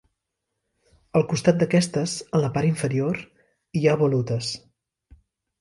Al 1.19 1.25
costat 1.33 1.59
d'aquestes, 1.59 2.15
en 2.39 2.43
la 2.45 2.51
part 2.57 2.71
inferior, 2.71 3.21
hi 3.81 3.85
ha 3.93 3.97
volutes. 4.03 4.51